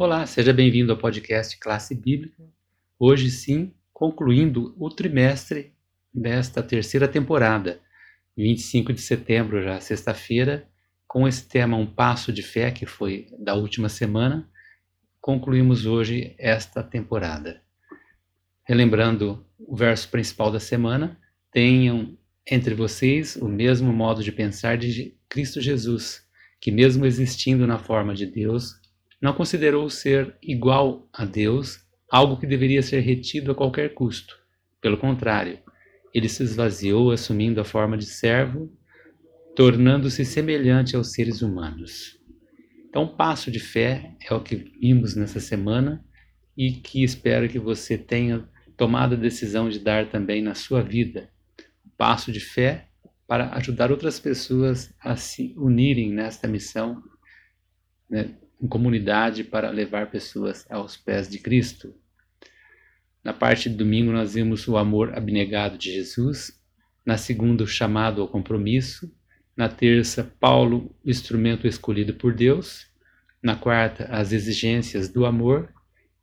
Olá, 0.00 0.24
seja 0.26 0.52
bem-vindo 0.52 0.92
ao 0.92 0.98
podcast 0.98 1.58
Classe 1.58 1.92
Bíblica. 1.92 2.44
Hoje 3.00 3.32
sim, 3.32 3.74
concluindo 3.92 4.72
o 4.78 4.88
trimestre 4.88 5.72
desta 6.14 6.62
terceira 6.62 7.08
temporada, 7.08 7.80
25 8.36 8.92
de 8.92 9.00
setembro, 9.00 9.60
já 9.60 9.80
sexta-feira, 9.80 10.68
com 11.04 11.26
esse 11.26 11.48
tema 11.48 11.76
Um 11.76 11.84
Passo 11.84 12.32
de 12.32 12.44
Fé, 12.44 12.70
que 12.70 12.86
foi 12.86 13.26
da 13.40 13.56
última 13.56 13.88
semana, 13.88 14.48
concluímos 15.20 15.84
hoje 15.84 16.32
esta 16.38 16.80
temporada. 16.80 17.60
Relembrando 18.62 19.44
o 19.58 19.74
verso 19.74 20.08
principal 20.10 20.52
da 20.52 20.60
semana, 20.60 21.18
tenham 21.50 22.16
entre 22.48 22.72
vocês 22.72 23.34
o 23.34 23.48
mesmo 23.48 23.92
modo 23.92 24.22
de 24.22 24.30
pensar 24.30 24.78
de 24.78 25.16
Cristo 25.28 25.60
Jesus, 25.60 26.24
que 26.60 26.70
mesmo 26.70 27.04
existindo 27.04 27.66
na 27.66 27.80
forma 27.80 28.14
de 28.14 28.26
Deus, 28.26 28.77
não 29.20 29.32
considerou 29.32 29.88
ser 29.90 30.36
igual 30.42 31.08
a 31.12 31.24
Deus 31.24 31.80
algo 32.10 32.38
que 32.38 32.46
deveria 32.46 32.82
ser 32.82 33.00
retido 33.00 33.52
a 33.52 33.54
qualquer 33.54 33.94
custo. 33.94 34.38
Pelo 34.80 34.96
contrário, 34.96 35.58
ele 36.14 36.28
se 36.28 36.42
esvaziou 36.42 37.10
assumindo 37.10 37.60
a 37.60 37.64
forma 37.64 37.96
de 37.98 38.06
servo, 38.06 38.72
tornando-se 39.54 40.24
semelhante 40.24 40.96
aos 40.96 41.12
seres 41.12 41.42
humanos. 41.42 42.18
Então, 42.88 43.06
passo 43.06 43.50
de 43.50 43.58
fé 43.58 44.16
é 44.28 44.32
o 44.32 44.40
que 44.40 44.56
vimos 44.56 45.14
nessa 45.14 45.40
semana 45.40 46.04
e 46.56 46.72
que 46.72 47.02
espero 47.02 47.48
que 47.48 47.58
você 47.58 47.98
tenha 47.98 48.48
tomado 48.76 49.14
a 49.14 49.18
decisão 49.18 49.68
de 49.68 49.78
dar 49.78 50.08
também 50.08 50.40
na 50.40 50.54
sua 50.54 50.82
vida. 50.82 51.28
Passo 51.96 52.32
de 52.32 52.40
fé 52.40 52.88
para 53.26 53.52
ajudar 53.56 53.90
outras 53.90 54.18
pessoas 54.18 54.94
a 55.00 55.16
se 55.16 55.52
unirem 55.58 56.10
nesta 56.10 56.48
missão, 56.48 57.02
né, 58.08 58.34
em 58.60 58.66
comunidade 58.66 59.44
para 59.44 59.70
levar 59.70 60.10
pessoas 60.10 60.66
aos 60.70 60.96
pés 60.96 61.28
de 61.28 61.38
Cristo. 61.38 61.94
Na 63.22 63.32
parte 63.32 63.68
de 63.68 63.76
domingo 63.76 64.12
nós 64.12 64.34
vimos 64.34 64.66
o 64.66 64.76
amor 64.76 65.16
abnegado 65.16 65.76
de 65.76 65.92
Jesus, 65.92 66.58
na 67.04 67.16
segunda 67.16 67.64
o 67.64 67.66
chamado 67.66 68.20
ao 68.20 68.28
compromisso, 68.28 69.12
na 69.56 69.68
terça 69.68 70.32
Paulo, 70.38 70.94
o 71.04 71.10
instrumento 71.10 71.66
escolhido 71.66 72.14
por 72.14 72.34
Deus, 72.34 72.86
na 73.42 73.56
quarta 73.56 74.04
as 74.04 74.32
exigências 74.32 75.08
do 75.08 75.24
amor 75.26 75.72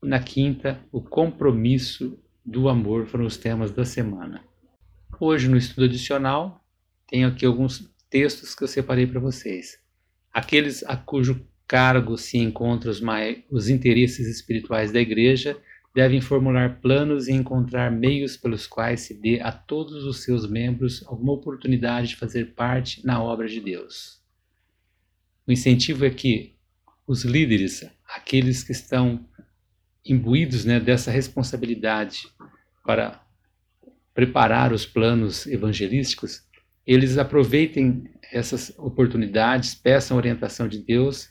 e 0.04 0.08
na 0.08 0.20
quinta 0.20 0.80
o 0.92 1.02
compromisso 1.02 2.20
do 2.46 2.70
amor 2.70 3.08
foram 3.08 3.26
os 3.26 3.38
temas 3.38 3.72
da 3.72 3.86
semana. 3.86 4.44
Hoje 5.20 5.48
no 5.48 5.58
estudo 5.58 5.86
adicional 5.86 6.64
tenho 7.08 7.28
aqui 7.28 7.46
alguns 7.46 7.92
textos 8.10 8.54
que 8.54 8.64
eu 8.64 8.68
separei 8.68 9.08
para 9.08 9.20
vocês. 9.20 9.80
Aqueles 10.34 10.84
a 10.84 10.96
cujo 10.96 11.46
cargo 11.68 12.18
se 12.18 12.38
encontram 12.38 12.92
os, 12.92 13.02
os 13.50 13.70
interesses 13.70 14.28
espirituais 14.28 14.92
da 14.92 15.00
Igreja, 15.00 15.58
devem 15.94 16.20
formular 16.20 16.82
planos 16.82 17.28
e 17.28 17.32
encontrar 17.32 17.90
meios 17.90 18.36
pelos 18.36 18.68
quais 18.68 19.02
se 19.02 19.14
dê 19.14 19.40
a 19.40 19.52
todos 19.52 20.04
os 20.04 20.24
seus 20.24 20.50
membros 20.50 21.02
alguma 21.08 21.32
oportunidade 21.32 22.10
de 22.10 22.16
fazer 22.18 22.54
parte 22.54 23.06
na 23.06 23.24
obra 23.24 23.48
de 23.48 23.62
Deus. 23.62 24.22
O 25.48 25.52
incentivo 25.52 26.06
é 26.06 26.10
que 26.10 26.56
os 27.08 27.24
líderes, 27.24 27.88
aqueles 28.08 28.62
que 28.62 28.74
estão 28.74 29.26
imbuídos 30.04 30.66
né, 30.66 30.80
dessa 30.80 31.10
responsabilidade 31.10 32.28
para 32.84 33.24
preparar 34.14 34.74
os 34.74 34.86
planos 34.86 35.48
evangelísticos, 35.48 36.44
eles 36.86 37.18
aproveitem 37.18 38.04
essas 38.32 38.74
oportunidades, 38.78 39.74
peçam 39.76 40.18
orientação 40.18 40.68
de 40.68 40.80
Deus 40.80 41.30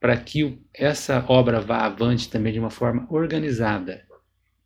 para 0.00 0.16
que 0.16 0.58
essa 0.74 1.24
obra 1.28 1.60
vá 1.60 1.86
avante 1.86 2.28
também 2.28 2.52
de 2.52 2.58
uma 2.58 2.70
forma 2.70 3.06
organizada. 3.10 4.04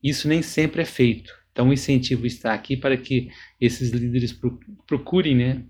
Isso 0.02 0.28
nem 0.28 0.42
sempre 0.42 0.82
é 0.82 0.84
feito. 0.84 1.32
Então, 1.52 1.68
o 1.68 1.72
incentivo 1.72 2.26
está 2.26 2.54
aqui 2.54 2.76
para 2.76 2.96
que 2.96 3.28
esses 3.60 3.90
líderes 3.90 4.38
procurem 4.86 5.36
né, 5.36 5.64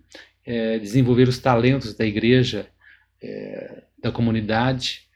é, 0.44 0.78
desenvolver 0.78 1.28
os 1.28 1.38
talentos 1.38 1.94
da 1.94 2.04
igreja, 2.04 2.68
é, 3.22 3.82
da 4.00 4.12
comunidade, 4.12 5.08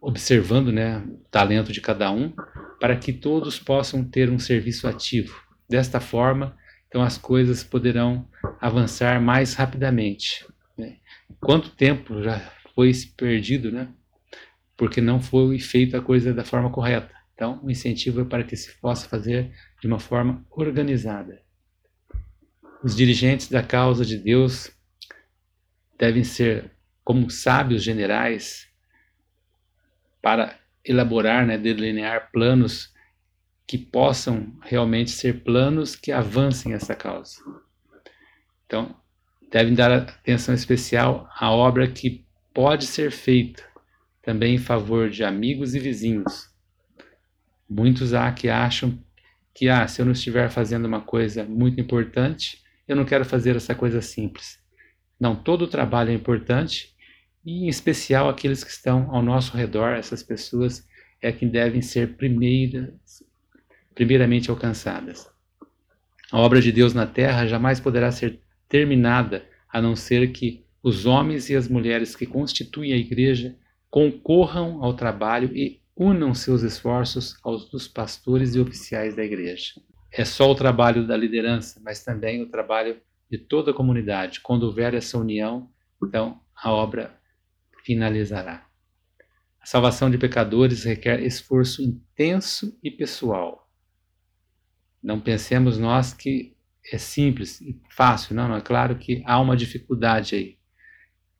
observando 0.00 0.72
né, 0.72 0.98
o 0.98 1.18
talento 1.30 1.72
de 1.72 1.80
cada 1.80 2.10
um, 2.10 2.32
para 2.80 2.96
que 2.96 3.12
todos 3.12 3.58
possam 3.58 4.02
ter 4.02 4.30
um 4.30 4.38
serviço 4.38 4.88
ativo. 4.88 5.38
Desta 5.68 6.00
forma, 6.00 6.56
então 6.88 7.02
as 7.02 7.16
coisas 7.16 7.62
poderão 7.62 8.26
avançar 8.60 9.20
mais 9.20 9.54
rapidamente. 9.54 10.44
Né? 10.76 10.96
Quanto 11.40 11.70
tempo 11.70 12.22
já 12.22 12.52
foi 12.80 12.92
perdido, 13.14 13.70
né? 13.70 13.88
Porque 14.74 15.02
não 15.02 15.20
foi 15.20 15.58
feita 15.58 15.98
a 15.98 16.02
coisa 16.02 16.32
da 16.32 16.44
forma 16.44 16.70
correta. 16.70 17.14
Então, 17.34 17.60
o 17.62 17.70
incentivo 17.70 18.22
é 18.22 18.24
para 18.24 18.42
que 18.42 18.56
se 18.56 18.72
possa 18.80 19.06
fazer 19.06 19.52
de 19.80 19.86
uma 19.86 19.98
forma 19.98 20.44
organizada. 20.50 21.42
Os 22.82 22.96
dirigentes 22.96 23.48
da 23.48 23.62
causa 23.62 24.02
de 24.02 24.16
Deus 24.16 24.70
devem 25.98 26.24
ser 26.24 26.70
como 27.04 27.28
sábios 27.28 27.82
generais 27.82 28.66
para 30.22 30.58
elaborar, 30.82 31.46
né, 31.46 31.58
delinear 31.58 32.30
planos 32.32 32.94
que 33.66 33.76
possam 33.76 34.58
realmente 34.62 35.10
ser 35.10 35.44
planos 35.44 35.94
que 35.94 36.10
avancem 36.10 36.72
essa 36.72 36.94
causa. 36.94 37.36
Então, 38.64 38.96
devem 39.50 39.74
dar 39.74 39.92
atenção 39.92 40.54
especial 40.54 41.28
à 41.38 41.50
obra 41.50 41.86
que 41.86 42.24
pode 42.52 42.86
ser 42.86 43.10
feita 43.10 43.62
também 44.22 44.56
em 44.56 44.58
favor 44.58 45.08
de 45.08 45.24
amigos 45.24 45.74
e 45.74 45.78
vizinhos. 45.78 46.50
Muitos 47.68 48.12
há 48.12 48.30
que 48.32 48.48
acham 48.48 48.98
que, 49.54 49.68
ah, 49.68 49.86
se 49.86 50.00
eu 50.00 50.04
não 50.04 50.12
estiver 50.12 50.50
fazendo 50.50 50.84
uma 50.84 51.00
coisa 51.00 51.44
muito 51.44 51.80
importante, 51.80 52.62
eu 52.86 52.96
não 52.96 53.04
quero 53.04 53.24
fazer 53.24 53.56
essa 53.56 53.74
coisa 53.74 54.00
simples. 54.00 54.58
Não, 55.18 55.36
todo 55.36 55.62
o 55.62 55.68
trabalho 55.68 56.10
é 56.10 56.14
importante 56.14 56.94
e, 57.44 57.64
em 57.64 57.68
especial, 57.68 58.28
aqueles 58.28 58.64
que 58.64 58.70
estão 58.70 59.14
ao 59.14 59.22
nosso 59.22 59.56
redor, 59.56 59.94
essas 59.94 60.22
pessoas, 60.22 60.86
é 61.22 61.30
que 61.30 61.46
devem 61.46 61.82
ser 61.82 62.16
primeiras, 62.16 63.22
primeiramente 63.94 64.50
alcançadas. 64.50 65.28
A 66.32 66.38
obra 66.38 66.60
de 66.60 66.72
Deus 66.72 66.94
na 66.94 67.06
terra 67.06 67.46
jamais 67.46 67.80
poderá 67.80 68.10
ser 68.10 68.40
terminada 68.68 69.44
a 69.68 69.80
não 69.80 69.94
ser 69.94 70.32
que 70.32 70.64
os 70.82 71.04
homens 71.04 71.50
e 71.50 71.56
as 71.56 71.68
mulheres 71.68 72.16
que 72.16 72.26
constituem 72.26 72.92
a 72.92 72.96
igreja 72.96 73.56
concorram 73.90 74.82
ao 74.82 74.94
trabalho 74.94 75.54
e 75.54 75.80
unam 75.96 76.34
seus 76.34 76.62
esforços 76.62 77.36
aos 77.42 77.68
dos 77.68 77.86
pastores 77.86 78.54
e 78.54 78.60
oficiais 78.60 79.14
da 79.14 79.22
igreja. 79.22 79.74
É 80.10 80.24
só 80.24 80.50
o 80.50 80.54
trabalho 80.54 81.06
da 81.06 81.16
liderança, 81.16 81.80
mas 81.84 82.02
também 82.02 82.42
o 82.42 82.48
trabalho 82.48 83.00
de 83.30 83.36
toda 83.36 83.70
a 83.70 83.74
comunidade. 83.74 84.40
Quando 84.40 84.64
houver 84.64 84.94
essa 84.94 85.18
união, 85.18 85.70
então 86.02 86.40
a 86.54 86.72
obra 86.72 87.14
finalizará. 87.84 88.66
A 89.60 89.66
salvação 89.66 90.10
de 90.10 90.16
pecadores 90.16 90.84
requer 90.84 91.20
esforço 91.20 91.82
intenso 91.82 92.78
e 92.82 92.90
pessoal. 92.90 93.68
Não 95.02 95.20
pensemos 95.20 95.78
nós 95.78 96.14
que 96.14 96.56
é 96.90 96.96
simples 96.96 97.60
e 97.60 97.78
fácil, 97.90 98.34
não, 98.34 98.48
não 98.48 98.56
é 98.56 98.60
claro 98.60 98.96
que 98.96 99.22
há 99.26 99.38
uma 99.38 99.56
dificuldade 99.56 100.34
aí 100.34 100.59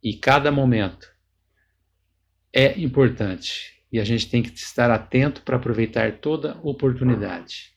e 0.02 0.14
cada 0.14 0.50
momento 0.50 1.08
é 2.52 2.78
importante 2.80 3.80
e 3.92 3.98
a 3.98 4.04
gente 4.04 4.28
tem 4.28 4.42
que 4.42 4.50
estar 4.50 4.90
atento 4.90 5.42
para 5.42 5.56
aproveitar 5.56 6.18
toda 6.18 6.58
oportunidade. 6.62 7.72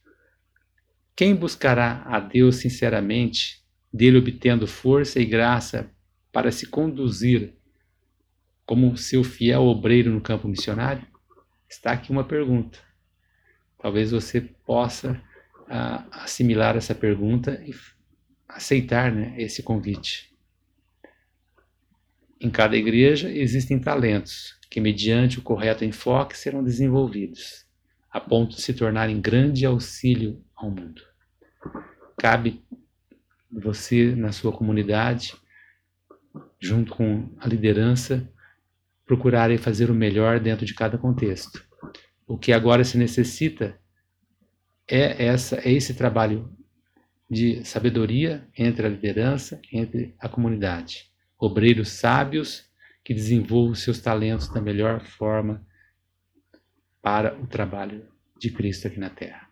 Quem 1.15 1.35
buscará 1.35 2.03
a 2.05 2.19
Deus 2.19 2.57
sinceramente, 2.57 3.63
dele 3.91 4.17
obtendo 4.17 4.67
força 4.67 5.19
e 5.19 5.25
graça 5.25 5.91
para 6.31 6.51
se 6.51 6.67
conduzir 6.67 7.53
como 8.65 8.97
seu 8.97 9.23
fiel 9.23 9.63
obreiro 9.63 10.11
no 10.11 10.21
campo 10.21 10.47
missionário? 10.47 11.05
Está 11.69 11.91
aqui 11.91 12.11
uma 12.11 12.23
pergunta. 12.23 12.79
Talvez 13.79 14.11
você 14.11 14.41
possa 14.41 15.21
uh, 15.61 16.07
assimilar 16.11 16.77
essa 16.77 16.95
pergunta 16.95 17.61
e 17.65 17.73
aceitar 18.47 19.11
né, 19.11 19.35
esse 19.37 19.61
convite. 19.61 20.32
Em 22.43 22.49
cada 22.49 22.75
igreja 22.75 23.31
existem 23.31 23.79
talentos 23.79 24.59
que, 24.69 24.81
mediante 24.81 25.39
o 25.39 25.41
correto 25.41 25.85
enfoque, 25.85 26.37
serão 26.37 26.61
desenvolvidos, 26.61 27.65
a 28.11 28.19
ponto 28.19 28.57
de 28.57 28.61
se 28.61 28.73
tornarem 28.73 29.21
grande 29.21 29.65
auxílio 29.65 30.43
ao 30.53 30.69
mundo. 30.69 31.01
Cabe 32.17 32.61
você, 33.49 34.13
na 34.13 34.33
sua 34.33 34.51
comunidade, 34.51 35.33
junto 36.59 36.93
com 36.93 37.33
a 37.39 37.47
liderança, 37.47 38.29
procurarem 39.05 39.57
fazer 39.57 39.89
o 39.89 39.95
melhor 39.95 40.37
dentro 40.37 40.65
de 40.65 40.73
cada 40.73 40.97
contexto. 40.97 41.65
O 42.27 42.37
que 42.37 42.51
agora 42.51 42.83
se 42.83 42.97
necessita 42.97 43.79
é, 44.85 45.27
essa, 45.27 45.61
é 45.65 45.71
esse 45.71 45.93
trabalho 45.93 46.51
de 47.31 47.63
sabedoria 47.63 48.45
entre 48.57 48.85
a 48.85 48.89
liderança, 48.89 49.61
entre 49.71 50.13
a 50.19 50.27
comunidade 50.27 51.12
obreiros 51.43 51.89
sábios 51.89 52.65
que 53.03 53.13
desenvolvam 53.13 53.75
seus 53.75 53.99
talentos 53.99 54.47
da 54.47 54.61
melhor 54.61 55.01
forma 55.01 55.65
para 57.01 57.37
o 57.37 57.45
trabalho 57.45 58.07
de 58.39 58.49
Cristo 58.49 58.87
aqui 58.87 58.97
na 58.97 59.09
terra. 59.09 59.49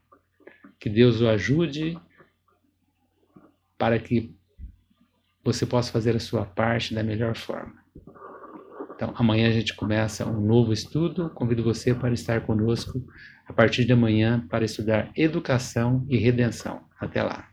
Que 0.80 0.90
Deus 0.90 1.20
o 1.20 1.28
ajude 1.28 2.00
para 3.78 4.00
que 4.00 4.34
você 5.44 5.66
possa 5.66 5.92
fazer 5.92 6.16
a 6.16 6.20
sua 6.20 6.46
parte 6.46 6.94
da 6.94 7.04
melhor 7.04 7.36
forma. 7.36 7.82
Então, 8.96 9.14
amanhã 9.18 9.50
a 9.50 9.52
gente 9.52 9.76
começa 9.76 10.26
um 10.26 10.40
novo 10.40 10.72
estudo. 10.72 11.30
Convido 11.32 11.64
você 11.64 11.94
para 11.94 12.14
estar 12.14 12.46
conosco 12.46 13.04
a 13.48 13.52
partir 13.52 13.84
de 13.84 13.92
amanhã 13.92 14.48
para 14.48 14.64
estudar 14.64 15.12
educação 15.16 16.06
e 16.08 16.18
redenção. 16.18 16.86
Até 17.00 17.22
lá. 17.22 17.50